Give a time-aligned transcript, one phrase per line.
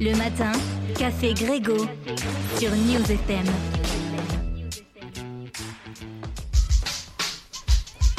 [0.00, 0.52] Le matin,
[0.96, 1.76] Café Grégo
[2.56, 3.77] sur News FM.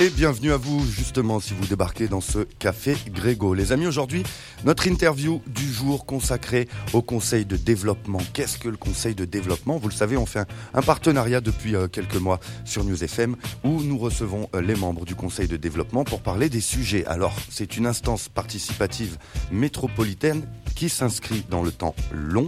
[0.02, 3.54] Et bienvenue à vous, justement, si vous débarquez dans ce café Grégo.
[3.54, 4.24] Les amis, aujourd'hui,
[4.64, 8.22] notre interview du jour consacrée au conseil de développement.
[8.32, 9.76] Qu'est-ce que le conseil de développement?
[9.76, 13.36] Vous le savez, on fait un, partenariat depuis euh, quelques mois sur News FM
[13.66, 17.06] où nous recevons euh, les membres du conseil de développement pour parler des sujets.
[17.06, 19.18] Alors, c'est une instance participative
[19.52, 22.48] métropolitaine qui s'inscrit dans le temps long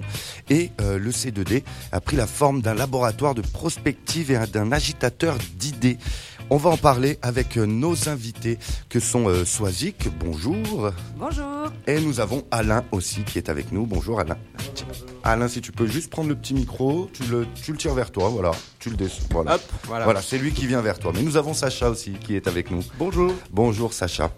[0.49, 5.37] et euh, le C2D a pris la forme d'un laboratoire de prospective et d'un agitateur
[5.57, 5.97] d'idées.
[6.53, 8.59] On va en parler avec euh, nos invités
[8.89, 10.91] que sont euh, Swazik, bonjour.
[11.15, 11.71] Bonjour.
[11.87, 13.85] Et nous avons Alain aussi qui est avec nous.
[13.85, 14.37] Bonjour Alain.
[15.23, 18.11] Alain, si tu peux juste prendre le petit micro, tu le, tu le tires vers
[18.11, 19.27] toi, voilà, tu le descends.
[19.29, 20.05] Voilà, Hop, voilà.
[20.05, 21.11] voilà c'est lui qui vient vers toi.
[21.13, 22.81] Mais nous avons Sacha aussi qui est avec nous.
[22.97, 23.31] Bonjour.
[23.51, 24.31] Bonjour Sacha.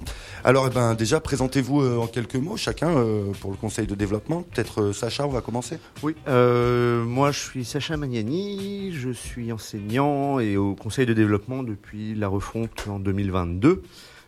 [0.43, 3.95] Alors, eh ben, déjà, présentez-vous euh, en quelques mots chacun euh, pour le conseil de
[3.95, 4.41] développement.
[4.41, 5.79] Peut-être euh, Sacha, on va commencer.
[6.01, 12.13] Oui, moi je suis Sacha Magnani, je suis enseignant et au conseil de développement depuis
[12.13, 13.83] la refonte en 2022,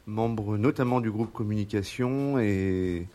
[0.07, 3.07] membre notamment du groupe communication et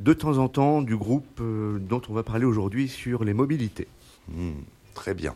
[0.00, 3.88] de temps en temps du groupe euh, dont on va parler aujourd'hui sur les mobilités.
[4.28, 4.52] Hmm,
[4.94, 5.34] très bien.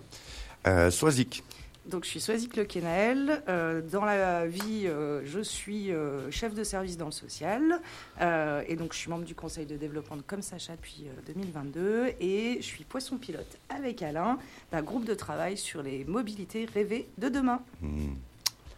[0.66, 1.42] Euh, Swazik.
[1.86, 3.42] Donc je suis Swazik Le Kenel.
[3.48, 7.80] Euh, dans la vie, euh, je suis euh, chef de service dans le social.
[8.20, 11.32] Euh, et donc je suis membre du conseil de développement de Comme Sacha depuis euh,
[11.34, 12.12] 2022.
[12.20, 14.38] Et je suis poisson pilote avec Alain
[14.70, 17.62] d'un groupe de travail sur les mobilités rêvées de demain.
[17.80, 18.12] Hmm.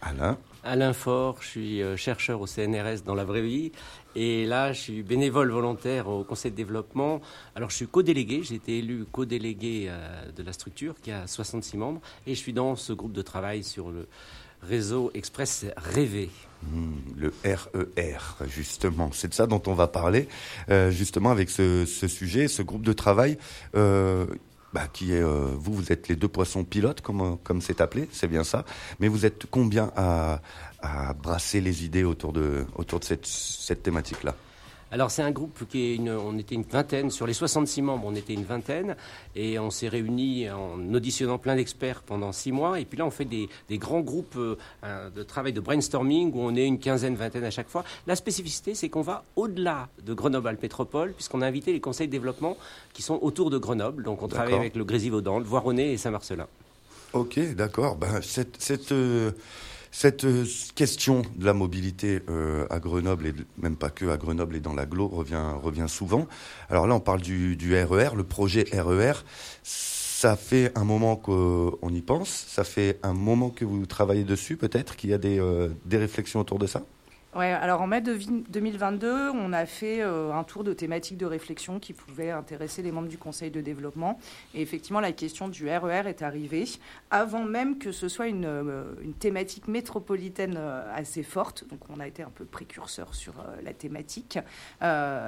[0.05, 0.39] Alain.
[0.63, 3.73] Alain Faure, je suis euh, chercheur au CNRS dans la vraie vie.
[4.15, 7.21] Et là, je suis bénévole volontaire au conseil de développement.
[7.55, 8.43] Alors, je suis co-délégué.
[8.43, 12.01] J'ai été élu co-délégué euh, de la structure qui a 66 membres.
[12.27, 14.07] Et je suis dans ce groupe de travail sur le
[14.63, 16.31] réseau Express Rêvé.
[16.63, 19.11] Hmm, le RER, justement.
[19.13, 20.29] C'est de ça dont on va parler,
[20.71, 23.37] euh, justement, avec ce, ce sujet, ce groupe de travail.
[23.75, 24.27] Euh,
[24.75, 28.09] bah, qui est, euh, vous, vous êtes les deux poissons pilotes, comme comme c'est appelé,
[28.11, 28.65] c'est bien ça.
[28.99, 30.43] Mais vous êtes combien à,
[30.81, 34.35] à brasser les idées autour de autour de cette, cette thématique-là?
[34.95, 38.05] Alors, c'est un groupe qui est une, on était une vingtaine, sur les 66 membres,
[38.07, 38.95] on était une vingtaine,
[39.35, 43.11] et on s'est réunis en auditionnant plein d'experts pendant six mois, et puis là, on
[43.11, 47.17] fait des, des grands groupes euh, de travail de brainstorming où on est une quinzaine,
[47.17, 47.83] vingtaine à chaque fois.
[48.07, 52.13] La spécificité, c'est qu'on va au-delà de Grenoble-Alpes Métropole, puisqu'on a invité les conseils de
[52.13, 52.57] développement
[52.93, 56.47] qui sont autour de Grenoble, donc on travaille avec le Grésivaudan, le Voironnais et Saint-Marcelin.
[57.15, 57.97] Ok, d'accord.
[57.97, 59.33] Ben, cette cette, euh,
[59.95, 60.45] cette euh,
[60.75, 64.75] question de la mobilité euh, à Grenoble, et même pas que à Grenoble et dans
[64.75, 66.27] l'agglo, revient, revient souvent.
[66.69, 69.13] Alors là, on parle du, du RER, le projet RER.
[69.63, 74.57] Ça fait un moment qu'on y pense, ça fait un moment que vous travaillez dessus,
[74.57, 76.83] peut-être qu'il y a des, euh, des réflexions autour de ça?
[77.35, 81.19] Ouais, alors en mai de vi- 2022, on a fait euh, un tour de thématiques
[81.19, 84.21] de réflexion qui pouvaient intéresser les membres du conseil de développement.
[84.55, 86.65] Et effectivement, la question du RER est arrivée
[87.11, 91.67] avant même que ce soit une, euh, une thématique métropolitaine euh, assez forte.
[91.69, 93.35] Donc on a été un peu précurseur sur
[93.65, 94.39] la thématique.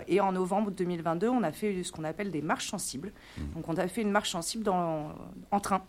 [0.06, 3.10] Et en novembre 2022, on a fait ce qu'on appelle des marches sensibles.
[3.56, 5.12] Donc on a fait une marche sensible dans,
[5.50, 5.82] en train.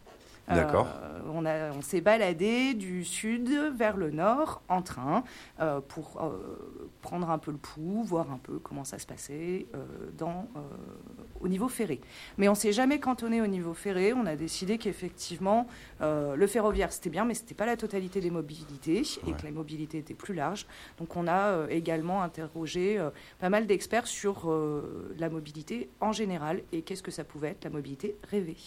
[0.48, 0.88] D'accord.
[0.88, 5.24] Euh, on s'est baladé du sud vers le nord en train
[5.60, 9.68] euh, pour euh, prendre un peu le pouls, voir un peu comment ça se passait
[10.18, 10.48] dans,
[11.42, 12.00] au niveau ferré.
[12.38, 14.14] Mais on s'est jamais cantonné au niveau ferré.
[14.14, 15.68] On a décidé qu'effectivement,
[16.02, 19.34] le ferroviaire, c'était bien, mais ce n'était pas la totalité des mobilités et Ouais.
[19.34, 20.66] que les mobilités étaient plus larges.
[20.98, 23.00] Donc on a également interrogé
[23.40, 24.52] pas mal d'experts sur
[25.18, 28.58] la mobilité en général et qu'est-ce que ça pouvait être la mobilité rêvée.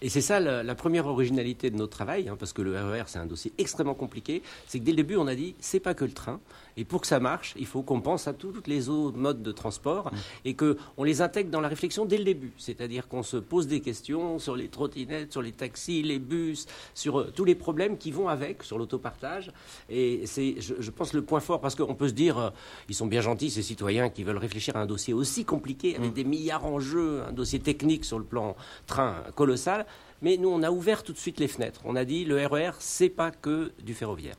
[0.00, 3.18] Et c'est ça la, première originalité de notre travail, hein, parce que le RER c'est
[3.18, 4.42] un dossier extrêmement compliqué.
[4.66, 6.40] C'est que dès le début on a dit c'est pas que le train,
[6.76, 9.42] et pour que ça marche, il faut qu'on pense à tous- toutes les autres modes
[9.42, 10.10] de transport
[10.44, 12.52] et que on les intègre dans la réflexion dès le début.
[12.58, 17.20] C'est-à-dire qu'on se pose des questions sur les trottinettes, sur les taxis, les bus, sur
[17.20, 19.52] euh, tous les problèmes qui vont avec, sur l'autopartage.
[19.90, 22.50] Et c'est, je, je pense, le point fort parce qu'on peut se dire euh,
[22.88, 26.12] ils sont bien gentils ces citoyens qui veulent réfléchir à un dossier aussi compliqué avec
[26.12, 29.86] des milliards en jeu, un dossier technique sur le plan train colossal.
[30.22, 31.80] Mais nous, on a ouvert tout de suite les fenêtres.
[31.84, 34.36] On a dit le RER, c'est pas que du ferroviaire.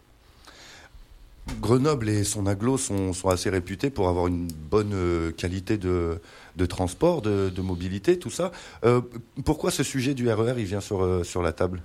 [1.60, 6.20] Grenoble et son aglo sont, assez réputés pour avoir une bonne euh, qualité de,
[6.68, 8.52] transport, de, mobilité, tout ça.
[8.86, 9.02] Euh,
[9.46, 11.82] pourquoi ce sujet du RER il vient sur, euh, sur la table?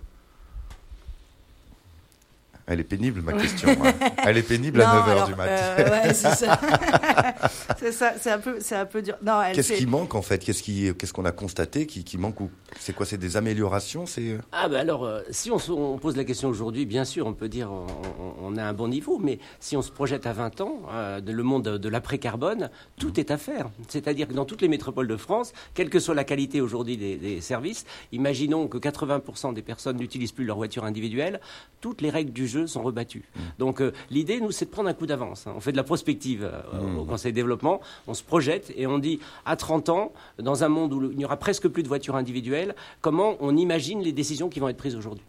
[2.71, 3.69] Elle est pénible, ma question.
[3.83, 3.93] hein.
[4.27, 5.53] Elle est pénible à 9h alors, du matin.
[5.79, 6.61] euh, ouais, c'est ça.
[7.79, 9.15] c'est ça, c'est un peu, c'est un peu dur.
[9.23, 10.39] Non, elle Qu'est-ce fait- qui manque en fait?
[10.39, 14.07] Qu'est-ce qui, qu'est-ce qu'on a constaté qui, qui manque ou c'est quoi C'est des améliorations
[14.07, 17.05] C'est euh, Ah ben alors, euh, si on, se- on pose la question aujourd'hui, bien
[17.05, 17.87] sûr, on peut dire on,
[18.21, 21.21] on- on a un bon niveau, mais si on se projette à 20 ans, euh,
[21.21, 23.71] de- le monde de, de l'après-carbone, tout est à faire.
[23.89, 27.17] C'est-à-dire que dans toutes les métropoles de France, quelle que soit la qualité aujourd'hui des,
[27.17, 31.41] des services, imaginons que 80% des personnes n'utilisent plus leur voiture individuelle,
[31.81, 33.25] toutes les règles du jeu sont rebattues.
[33.59, 35.47] Donc euh, l'idée, nous, c'est de prendre un coup d'avance.
[35.47, 35.53] hein.
[35.57, 39.21] On fait de la prospective euh, au Conseil développement, on se projette et on dit
[39.45, 42.75] à 30 ans, dans un monde où il n'y aura presque plus de voitures individuelles,
[43.01, 45.25] comment on imagine les décisions qui vont être prises aujourd'hui?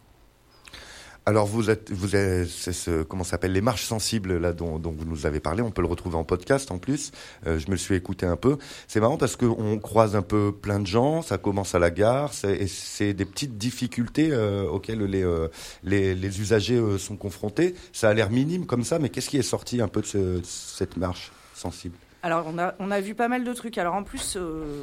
[1.25, 5.25] Alors vous êtes, vous êtes, ce, comment s'appelle les marches sensibles là dont, vous nous
[5.27, 5.61] avez parlé.
[5.61, 7.11] On peut le retrouver en podcast en plus.
[7.45, 8.57] Euh, je me le suis écouté un peu.
[8.87, 11.21] C'est marrant parce qu'on croise un peu plein de gens.
[11.21, 12.33] Ça commence à la gare.
[12.33, 15.49] C'est, c'est des petites difficultés euh, auxquelles les, euh,
[15.83, 17.75] les, les usagers sont confrontés.
[17.93, 20.41] Ça a l'air minime comme ça, mais qu'est-ce qui est sorti un peu de ce-
[20.43, 21.95] cette marche sensible?
[22.21, 23.77] Alors, on a, on a vu pas mal de trucs.
[23.77, 24.75] Alors, en plus, euh,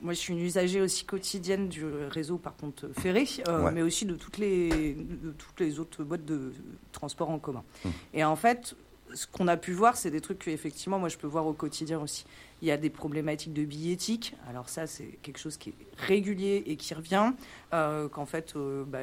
[0.00, 3.72] moi, je suis une usagère aussi quotidienne du réseau, par contre, ferré, euh, Ouais.
[3.72, 6.52] mais aussi de toutes, les, de toutes les autres boîtes de
[6.92, 7.64] transport en commun.
[7.84, 7.90] Hum.
[8.14, 8.76] Et en fait,
[9.14, 11.52] ce qu'on a pu voir, c'est des trucs que, effectivement, moi, je peux voir au
[11.52, 12.24] quotidien aussi.
[12.62, 14.34] Il y a des problématiques de billettique.
[14.48, 17.32] Alors, ça, c'est quelque chose qui est régulier et qui revient.
[17.72, 18.98] Euh, Qu'en fait, euh, bah,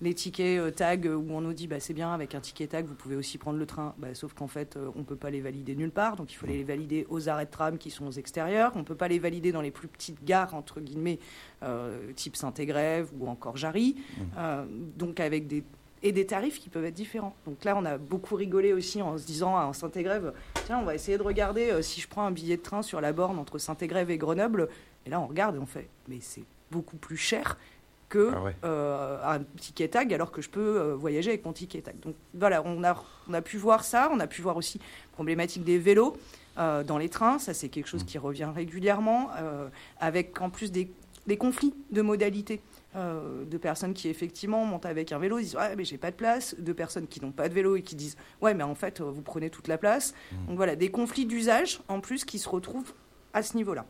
[0.00, 2.84] les tickets euh, tag où on nous dit bah, c'est bien avec un ticket tag
[2.84, 5.40] vous pouvez aussi prendre le train Bah, sauf qu'en fait euh, on peut pas les
[5.40, 8.10] valider nulle part donc il faut les valider aux arrêts de tram qui sont aux
[8.12, 11.18] extérieurs on peut pas les valider dans les plus petites gares entre guillemets
[11.62, 13.96] euh, type Saint-Égrève ou encore Jarry
[14.36, 14.66] Euh,
[14.96, 15.64] donc avec des
[16.06, 17.34] et des tarifs qui peuvent être différents.
[17.46, 20.32] Donc là, on a beaucoup rigolé aussi en se disant à Saint-Égrève,
[20.64, 23.00] tiens, on va essayer de regarder euh, si je prends un billet de train sur
[23.00, 24.68] la borne entre Saint-Égrève et Grenoble.
[25.04, 27.58] Et là, on regarde et on fait, mais c'est beaucoup plus cher
[28.08, 28.54] que Ah ouais.
[28.64, 31.98] euh, un ticket tag alors que je peux euh, voyager avec mon ticket tag.
[32.00, 34.80] Donc voilà, on a, on a pu voir ça, on a pu voir aussi
[35.12, 36.16] problématique des vélos
[36.56, 39.30] euh, dans les trains, ça c'est quelque chose qui revient régulièrement,
[39.98, 40.88] avec en plus des,
[41.26, 42.60] des conflits de modalités.
[42.96, 46.10] Euh, de personnes qui effectivement montent avec un vélo, ils disent ouais mais j'ai pas
[46.10, 48.74] de place, de personnes qui n'ont pas de vélo et qui disent ouais mais en
[48.74, 50.14] fait euh, vous prenez toute la place.
[50.48, 52.92] Donc voilà des conflits d'usage en plus qui se retrouvent
[53.32, 53.84] à ce niveau-là.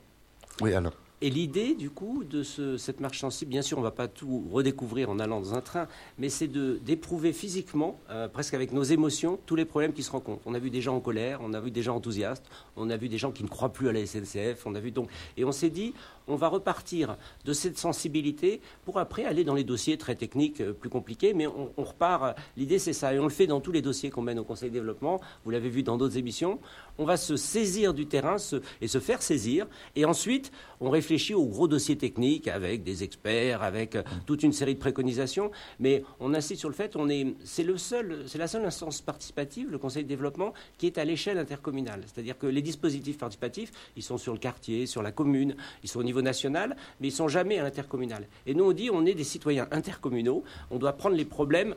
[0.61, 0.94] Oui, alors.
[1.23, 4.06] Et l'idée, du coup, de ce- cette marche sensible, bien sûr, on ne va pas
[4.06, 5.88] tout redécouvrir en allant dans un train,
[6.19, 10.11] mais c'est de- d'éprouver physiquement, euh, presque avec nos émotions, tous les problèmes qui se
[10.11, 10.43] rencontrent.
[10.44, 12.44] On a vu des gens en colère, on a vu des gens enthousiastes,
[12.76, 14.91] on a vu des gens qui ne croient plus à la SNCF, on a vu
[14.91, 15.08] donc,
[15.38, 15.94] et on s'est dit,
[16.28, 20.73] on va repartir de cette sensibilité pour après aller dans les dossiers très techniques, euh,
[20.73, 22.23] plus compliqués, mais on, on repart.
[22.25, 24.44] euh, L'idée, c'est ça, et on le fait dans tous les dossiers qu'on mène au
[24.44, 25.20] Conseil de développement.
[25.44, 26.58] Vous l'avez vu dans d'autres émissions.
[26.99, 30.50] On va se saisir du terrain se- et se faire saisir, et ensuite,
[30.81, 34.81] on réfléchit aux gros dossiers techniques avec des experts, avec euh, toute une série de
[34.81, 35.50] préconisations.
[35.79, 39.00] Mais on insiste sur le fait, on est, c'est le seul, c'est la seule instance
[39.00, 42.02] participative, le Conseil de développement, qui est à l'échelle intercommunale.
[42.06, 46.00] C'est-à-dire que les dispositifs participatifs, ils sont sur le quartier, sur la commune, ils sont
[46.00, 48.27] au niveau national, mais ils sont jamais à l'intercommunal.
[48.47, 51.75] Et nous, on dit, on est des citoyens intercommunaux, on doit prendre les problèmes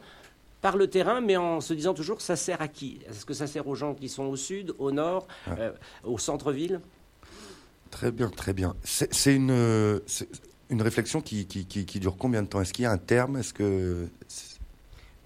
[0.62, 3.00] par le terrain, mais en se disant toujours, ça sert à qui?
[3.10, 5.72] Est-ce que ça sert aux gens qui sont au sud, au nord, euh,
[6.04, 6.82] au centre-ville?
[7.92, 8.76] Très bien, très bien.
[8.84, 10.00] C'est une, euh,
[10.70, 12.62] une réflexion qui, qui, qui, qui dure combien de temps?
[12.62, 13.38] Est-ce qu'il y a un terme?
[13.38, 14.10] Est-ce que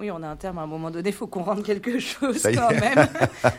[0.03, 2.43] Oui, on a un terme à un moment donné, il faut qu'on rende quelque chose
[2.53, 3.07] quand même.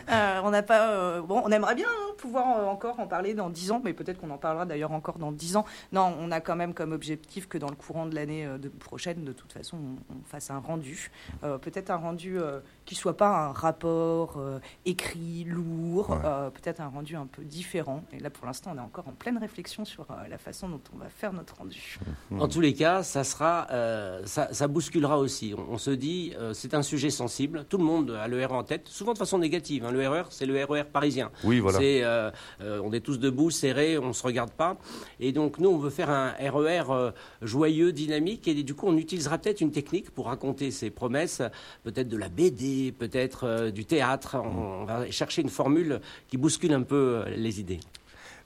[0.09, 0.89] Euh, on n'a pas.
[0.91, 3.93] euh, bon, on aimerait bien hein, pouvoir euh, encore en parler dans 10 ans, mais
[3.93, 5.65] peut-être qu'on en parlera d'ailleurs encore dans 10 ans.
[5.91, 8.69] Non, on a quand même comme objectif que dans le courant de l'année euh, de-
[8.69, 11.11] prochaine, de toute façon, on, on fasse un rendu.
[11.43, 16.17] Euh, peut-être un rendu euh, qui soit pas un rapport euh, écrit, lourd, Ouais.
[16.23, 18.03] euh, peut-être un rendu un peu différent.
[18.13, 20.81] Et là, pour l'instant, on est encore en pleine réflexion sur euh, la façon dont
[20.93, 21.99] on va faire notre rendu.
[22.39, 25.55] En tous les cas, ça sera, euh, ça, ça bousculera aussi.
[25.57, 27.65] On, on se dit, euh, c'est un sujet sensible.
[27.69, 29.85] Tout le monde a le RER en tête, souvent de façon négative.
[29.85, 29.91] hein.
[29.91, 31.31] Le RER, c'est le RER parisien.
[31.43, 31.79] Oui, voilà.
[31.79, 34.77] C'est, euh, euh, on est tous debout, serrés, on ne se regarde pas.
[35.19, 37.11] Et donc, nous, on veut faire un RER euh,
[37.41, 38.47] joyeux, dynamique.
[38.47, 41.41] Et du coup, on utilisera peut-être une technique pour raconter ces promesses,
[41.83, 44.35] peut-être de la BD, peut-être du théâtre.
[44.35, 47.79] On, on va chercher une formule qui bouscule un peu les idées.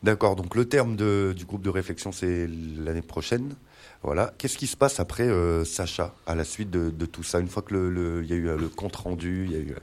[0.02, 3.56] D'accord, donc le terme de, du groupe de réflexion, c'est l'année prochaine.
[4.04, 4.34] Voilà.
[4.38, 7.48] Qu'est-ce qui se passe après, euh, Sacha, à la suite de, de tout ça Une
[7.50, 9.60] fois que le, le- il y a eu euh, le compte rendu, il y a
[9.60, 9.76] eu.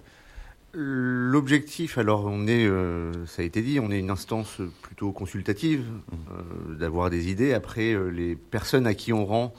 [0.79, 5.85] L'objectif, alors on est, euh, ça a été dit, on est une instance plutôt consultative,
[6.13, 7.55] euh, d'avoir des idées.
[7.55, 9.55] Après, euh, les personnes à qui on rend,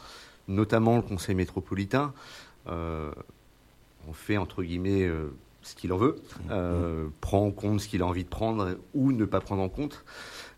[0.47, 2.13] notamment le Conseil métropolitain,
[2.67, 3.11] euh,
[4.07, 5.29] on fait entre guillemets euh,
[5.63, 6.17] ce qu'il en veut,
[6.51, 9.69] euh, prend en compte ce qu'il a envie de prendre ou ne pas prendre en
[9.69, 10.03] compte.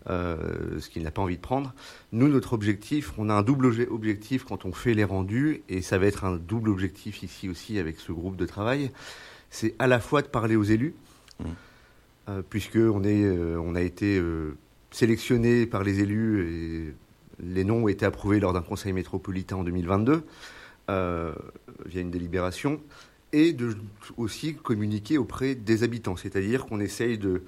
[0.06, 1.74] Ce qu'il n'a pas envie de prendre.
[2.12, 5.98] Nous, notre objectif, on a un double objectif quand on fait les rendus, et ça
[5.98, 8.90] va être un double objectif ici aussi avec ce groupe de travail,
[9.50, 10.94] c'est à la fois de parler aux élus,
[11.40, 12.32] mmh.
[12.48, 14.20] puisque on, est, on a été
[14.90, 16.94] sélectionné par les élus et
[17.42, 20.22] les noms ont été approuvés lors d'un conseil métropolitain en 2022
[20.90, 21.32] euh,
[21.86, 22.80] via une délibération
[23.32, 23.76] et de
[24.16, 26.16] aussi communiquer auprès des habitants.
[26.16, 27.42] C'est-à-dire qu'on essaye de,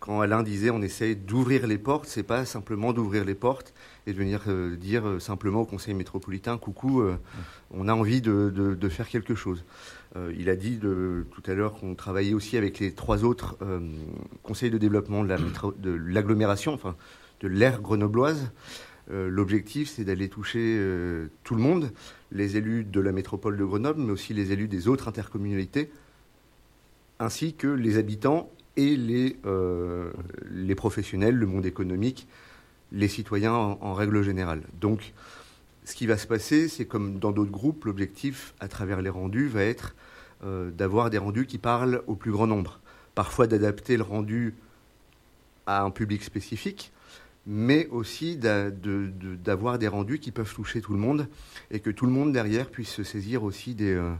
[0.00, 3.74] quand Alain disait on essaye d'ouvrir les portes, c'est pas simplement d'ouvrir les portes
[4.06, 7.02] et de venir euh, dire euh, simplement au conseil métropolitain coucou,
[7.70, 9.64] on a envie de, faire quelque chose.
[10.36, 13.58] il a dit tout à l'heure qu'on travaillait aussi avec les trois autres
[14.42, 16.96] conseils de développement de l'agglomération, enfin
[17.40, 18.50] de l'ère grenobloise.
[19.10, 21.92] Euh, l'objectif, c'est d'aller toucher euh, tout le monde,
[22.32, 25.90] les élus de la métropole de Grenoble, mais aussi les élus des autres intercommunalités,
[27.18, 30.12] ainsi que les habitants et les, euh,
[30.50, 32.28] les professionnels, le monde économique,
[32.92, 34.62] les citoyens en, règle générale.
[34.80, 35.12] Donc,
[35.84, 39.48] ce qui va se passer, c'est comme dans d'autres groupes, l'objectif, à travers les rendus,
[39.48, 39.94] va être
[40.76, 42.80] d'avoir des rendus qui parlent au plus grand nombre.
[43.14, 44.54] Parfois d'adapter le rendu
[45.66, 46.92] à un public spécifique,
[47.46, 51.28] mais aussi d'avoir des rendus qui peuvent toucher tout le monde
[51.70, 54.12] et que tout le monde derrière puisse se saisir aussi des, euh,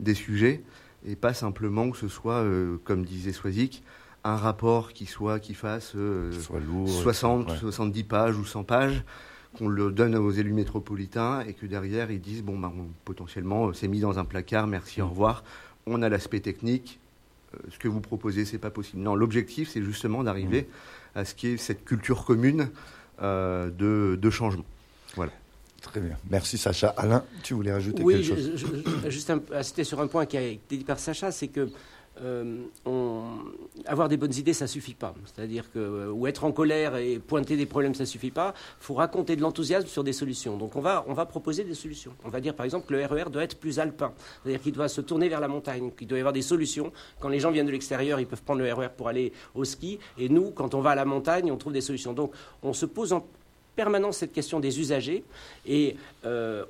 [0.00, 0.62] des sujets
[1.06, 3.82] et pas simplement que ce soit, euh, comme disait Swazik,
[4.24, 5.94] un rapport qui soit qui fasse
[6.32, 9.04] 60, euh, 70 pages ou 100 pages
[9.56, 12.72] qu'on le donne aux élus métropolitains et que derrière ils disent bon ben,
[13.04, 15.10] potentiellement c'est mis dans un placard merci au mm.
[15.10, 15.44] revoir
[15.86, 16.98] on a l'aspect technique
[17.70, 21.34] ce que vous proposez c'est pas possible non l'objectif c'est justement d'arriver mm à ce
[21.34, 22.70] qui est cette culture commune
[23.22, 24.64] euh, de, changement.
[25.16, 25.32] Voilà.
[25.80, 26.16] Très bien.
[26.28, 26.88] Merci Sacha.
[26.96, 30.76] Alain, tu voulais rajouter quelque chose Oui, juste insister sur un point qui a été
[30.76, 31.68] dit par Sacha, c'est que
[32.22, 32.56] euh,
[33.86, 35.14] avoir des bonnes idées, ça suffit pas.
[35.24, 38.54] C'est-à-dire que euh, ou être en colère et pointer des problèmes, ça suffit pas.
[38.80, 40.56] Il faut raconter de l'enthousiasme sur des solutions.
[40.56, 42.12] Donc on va, on va proposer des solutions.
[42.24, 44.72] On va dire par exemple que le RER e doit être plus alpin, c'est-à-dire qu'il
[44.72, 46.92] doit se tourner vers la montagne, qu'il doit y avoir des solutions.
[47.20, 49.64] Quand les gens viennent de l'extérieur, ils peuvent prendre le RER e pour aller au
[49.64, 52.12] ski, et nous, quand on va à la montagne, on trouve des solutions.
[52.12, 52.32] Donc
[52.62, 53.24] on se pose en,
[53.78, 55.22] permanence cette question des usagers.
[55.64, 55.94] Et
[56.24, 56.64] euh,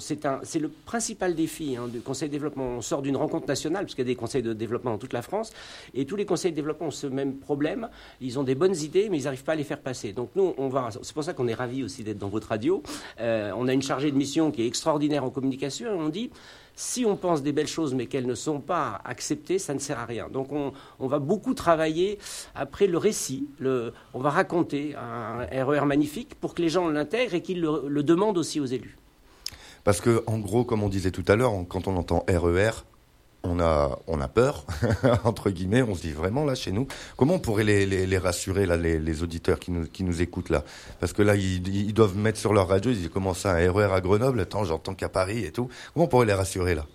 [0.00, 2.66] c'est le principal défi hein, du Conseil de développement.
[2.76, 5.22] On sort d'une rencontre nationale, puisqu'il y a des conseils de développement dans toute la
[5.22, 5.48] France,
[5.94, 7.88] et tous les conseils de développement ont ce même problème.
[8.20, 10.12] Ils ont des bonnes idées, mais ils n'arrivent pas à les faire passer.
[10.12, 10.90] Donc nous, on va.
[11.02, 12.82] C'est pour ça qu'on est ravis aussi d'être dans votre radio.
[13.20, 16.30] Euh, on a une chargée de mission qui est extraordinaire en communication, et on dit
[16.76, 19.98] si on pense des belles choses mais qu'elles ne sont pas acceptées, ça ne sert
[19.98, 20.28] à rien.
[20.28, 20.72] Donc on,
[21.06, 22.18] va beaucoup travailler
[22.54, 23.48] après le récit.
[23.60, 28.38] on va raconter un RER magnifique pour que les gens l'intègrent et qu'ils le, demandent
[28.38, 28.98] aussi aux élus.
[29.82, 32.95] Parce que, en gros, comme on disait tout à l'heure, quand on entend RER, e
[33.46, 34.64] on a, on a peur,
[35.24, 36.86] entre guillemets, on se dit vraiment là chez nous,
[37.16, 40.64] comment on pourrait les, rassurer, là, les, auditeurs qui nous, qui nous écoutent là?
[41.00, 43.92] Parce que là, ils, doivent mettre sur leur radio, ils disent comment ça, un RER
[43.92, 44.40] à Grenoble?
[44.40, 45.68] Attends, j'entends qu'à Paris et tout.
[45.94, 46.86] Comment on pourrait les rassurer là?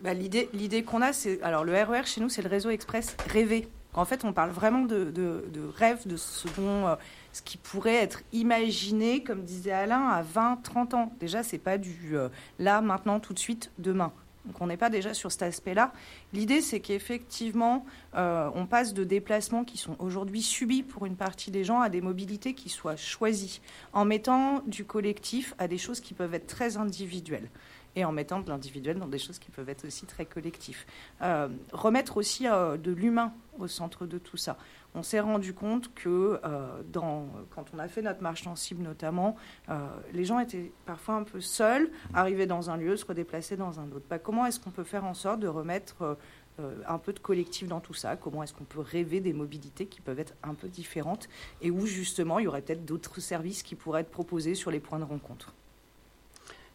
[0.00, 1.42] Bah, L'idée, l'idée qu'on a, c'est.
[1.42, 3.68] Alors, le RER chez nous, c'est le réseau express rêvé.
[3.92, 5.42] En fait, on parle vraiment de, de,
[5.76, 6.48] rêve, de ce.
[6.58, 6.94] Euh,
[7.32, 11.12] ce qui pourrait être imaginé, comme disait Alain, à 20, 30 ans.
[11.20, 14.12] Déjà, c'est pas du euh, là, maintenant, tout de suite, demain.
[14.50, 15.92] Donc on n'est pas déjà sur cet aspect-là.
[16.32, 21.52] L'idée, c'est qu'effectivement, euh, on passe de déplacements qui sont aujourd'hui subis pour une partie
[21.52, 23.60] des gens à des mobilités qui soient choisies,
[23.92, 27.48] en mettant du collectif à des choses qui peuvent être très individuelles
[27.96, 30.84] et en mettant de l'individuel dans des choses qui peuvent être aussi très collectives.
[31.22, 34.56] Euh, remettre aussi euh, de l'humain au centre de tout ça.
[34.94, 39.36] On s'est rendu compte que euh, quand on a fait notre marche sensible notamment,
[40.12, 43.90] les gens étaient parfois un peu seuls, arrivaient dans un lieu, se redéplacer dans un
[43.92, 44.06] autre.
[44.08, 46.16] Bah, comment est-ce qu'on peut faire en sorte de remettre
[46.58, 48.16] un peu de collectif dans tout ça?
[48.16, 51.28] Comment est-ce qu'on peut rêver des mobilités qui peuvent être un peu différentes
[51.62, 54.80] et où justement il y aurait peut-être d'autres services qui pourraient être proposés sur les
[54.80, 55.54] points de rencontre?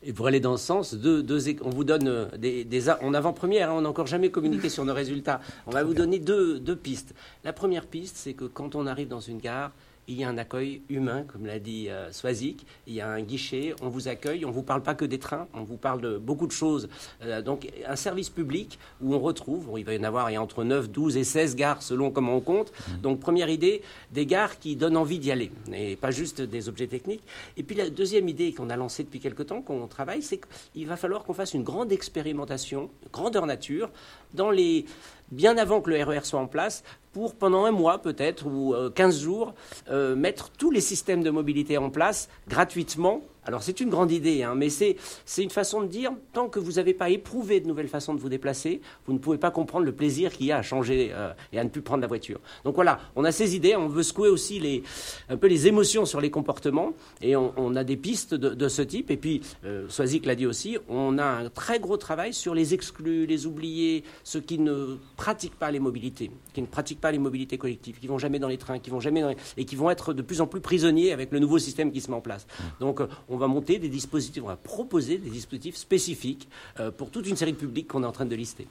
[0.05, 3.81] Et pour aller dans ce sens, on vous donne euh, des, en avant-première, hein, on
[3.81, 5.41] n'a encore jamais communiqué sur nos résultats.
[5.65, 7.15] On va vous donner deux pistes.
[7.43, 9.71] La première piste, c'est que quand on arrive dans une gare,
[10.07, 12.65] il y a un accueil humain, comme l'a dit euh, Swazik.
[12.87, 15.19] Il y a un guichet, on vous accueille, on ne vous parle pas que des
[15.19, 16.89] trains, on vous parle de beaucoup de choses.
[17.23, 20.37] Euh, donc un service public où on retrouve, il va y en avoir il y
[20.37, 22.71] a entre 9, 12 et 16 gares selon comment on compte.
[22.71, 23.01] Mmh.
[23.01, 23.81] Donc première idée,
[24.11, 27.23] des gares qui donnent envie d'y aller, et pas juste des objets techniques.
[27.57, 30.39] Et puis la deuxième idée qu'on a lancée depuis quelque temps, qu'on travaille, c'est
[30.73, 33.89] qu'il va falloir qu'on fasse une grande expérimentation, grandeur nature,
[34.33, 34.85] dans les
[35.31, 38.75] bien avant que le RER e soit en place, pour pendant un mois peut-être ou
[38.93, 39.53] 15 euh, jours,
[39.89, 44.43] euh, mettre tous les systèmes de mobilité en place gratuitement Alors c'est une grande idée,
[44.43, 44.97] hein, mais c'est
[45.37, 48.29] une façon de dire, tant que vous n'avez pas éprouvé de nouvelles façons de vous
[48.29, 51.59] déplacer, vous ne pouvez pas comprendre le plaisir qu'il y a à changer euh, et
[51.59, 52.39] à ne plus prendre la voiture.
[52.63, 54.83] Donc voilà, on a ces idées, on veut secouer aussi les,
[55.29, 59.11] un peu les émotions sur les comportements, et on, a des pistes de, ce type.
[59.11, 62.73] Et puis, euh, Soazic l'a dit aussi, on a un très gros travail sur les
[62.73, 67.19] exclus, les oubliés, ceux qui ne pratiquent pas les mobilités, qui ne pratiquent pas les
[67.19, 69.23] mobilités collectives, qui vont jamais dans les trains, qui vont jamais
[69.57, 72.09] et qui vont être de plus en plus prisonniers avec le nouveau système qui se
[72.09, 72.47] met en place.
[72.79, 76.47] Donc euh, on va monter des dispositifs, on va proposer des dispositifs spécifiques
[76.79, 78.67] euh, pour toute une série de publics qu'on est en train de lister.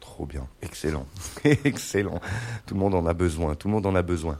[0.00, 1.06] Trop bien, excellent,
[1.44, 2.20] excellent.
[2.66, 4.38] Tout le monde en a besoin, tout le monde en a besoin.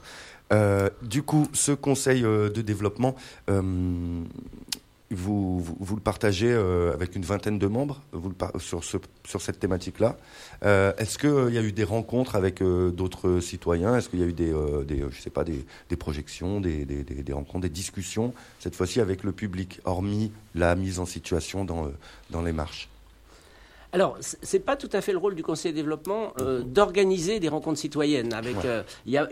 [0.53, 3.15] Euh, du coup, ce conseil de développement,
[5.11, 8.01] vous, vous, le partagez euh, avec une vingtaine de membres
[8.57, 10.17] sur, ce, sur cette thématique-là.
[10.63, 13.95] Euh, est-ce qu'il euh, y a eu des rencontres avec d'autres citoyens?
[13.95, 14.53] Est-ce qu'il y a eu des,
[14.85, 16.85] des je sais pas, des, projections, des,
[17.31, 22.53] rencontres, des discussions, cette fois-ci avec le public, hormis la mise en situation dans les
[22.53, 22.89] marches?
[23.95, 27.39] Alors, ce n'est pas tout à fait le rôle du conseil de développement euh, d'organiser
[27.39, 28.33] des rencontres citoyennes.
[28.33, 29.29] Avec, euh, y a,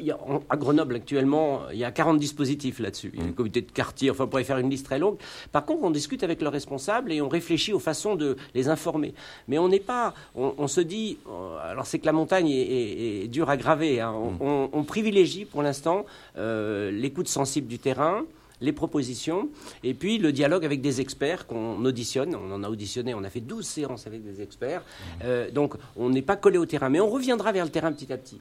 [0.49, 3.11] à Grenoble, actuellement, il y a 40 dispositifs là-dessus.
[3.13, 3.33] Il y a un mm.
[3.33, 5.17] comité de quartier, enfin, on pourrait faire une liste très longue.
[5.51, 9.13] Par contre, on discute avec leurs responsables et on réfléchit aux façons de les informer.
[9.49, 10.13] Mais on n'est pas.
[10.33, 11.17] On, se dit.
[11.27, 13.99] Euh, alors, c'est que la montagne est, dure à graver.
[13.99, 14.15] Hein.
[14.39, 14.85] On, mm.
[14.85, 16.05] privilégie pour l'instant
[16.37, 18.23] l'écoute sensible du terrain
[18.63, 19.49] les propositions,
[19.83, 22.33] et puis le dialogue avec des experts qu'on auditionne.
[22.35, 24.81] On en a auditionné, on a fait 12 séances avec des experts.
[24.81, 25.21] Mmh.
[25.25, 28.11] Euh, donc on n'est pas collé au terrain, mais on reviendra vers le terrain petit
[28.11, 28.39] à petit.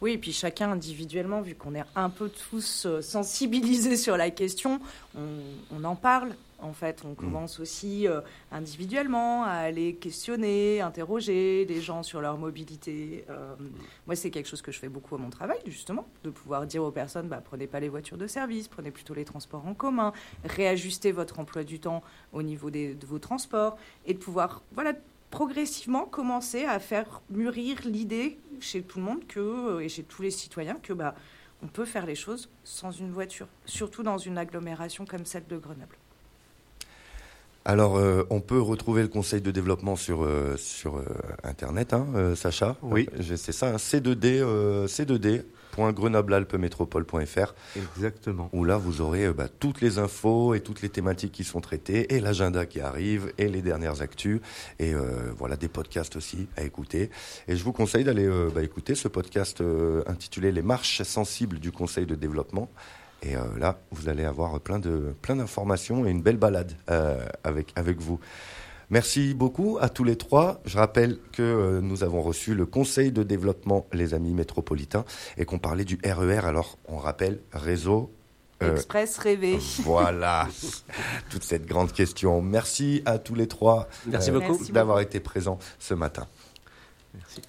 [0.00, 4.30] Oui, et puis chacun individuellement, vu qu'on est un peu tous euh, sensibilisés sur la
[4.30, 4.80] question,
[5.16, 7.16] on en parle en fait, on mm.
[7.16, 13.24] commence aussi euh, individuellement à aller questionner, interroger des gens sur leur mobilité.
[13.30, 13.54] Euh,
[14.06, 16.82] moi, c'est quelque chose que je fais beaucoup à mon travail, justement, de pouvoir dire
[16.82, 20.12] aux personnes bah, prenez pas les voitures de service, prenez plutôt les transports en commun,
[20.44, 22.02] réajustez votre emploi du temps
[22.32, 24.94] au niveau de vos transports et de pouvoir, voilà,
[25.30, 30.22] progressivement commencer à faire mûrir l'idée chez tout le monde que, euh, et chez tous
[30.22, 31.14] les citoyens que bah,
[31.62, 35.56] on peut faire les choses sans une voiture, surtout dans une agglomération comme celle de
[35.56, 35.96] Grenoble.
[37.66, 41.06] Alors, euh, on peut retrouver le conseil de développement sur euh, sur euh,
[41.44, 42.76] internet, hein, Sacha.
[42.82, 43.68] Oui, c'est ça.
[43.68, 47.54] Hein, C2D, c2d.grenoblealpemétropole.fr.
[47.76, 48.50] Exactement.
[48.52, 52.14] Où là, vous aurez bah, toutes les infos et toutes les thématiques qui sont traitées,
[52.14, 54.42] et l'agenda qui arrive, et les dernières actus,
[54.78, 54.92] et
[55.38, 57.08] voilà des podcasts aussi à écouter.
[57.48, 59.64] Et je vous conseille d'aller bah, écouter ce podcast
[60.06, 62.68] intitulé Les marches sensibles du conseil de développement
[63.24, 67.24] et euh, là, vous allez avoir plein de plein d'informations et une belle balade euh,
[67.42, 68.20] avec avec vous.
[68.90, 70.60] Merci beaucoup à tous les trois.
[70.66, 75.04] Je rappelle que euh, nous avons reçu le Conseil de développement Les Amis métropolitains
[75.38, 76.40] et qu'on parlait du RER.
[76.40, 78.12] E Alors, on rappelle réseau
[78.60, 79.58] Express rêvé.
[79.82, 80.48] Voilà,
[81.30, 82.40] toute cette grande question.
[82.40, 83.88] Merci à tous les trois.
[84.06, 86.26] Merci beaucoup d'avoir été présents ce matin.
[87.14, 87.42] Merci.